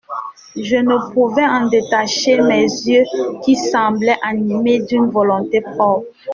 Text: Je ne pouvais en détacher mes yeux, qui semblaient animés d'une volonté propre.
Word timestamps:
Je 0.55 0.77
ne 0.77 1.11
pouvais 1.13 1.45
en 1.45 1.67
détacher 1.67 2.41
mes 2.41 2.63
yeux, 2.63 3.03
qui 3.45 3.55
semblaient 3.55 4.17
animés 4.23 4.79
d'une 4.79 5.11
volonté 5.11 5.61
propre. 5.61 6.07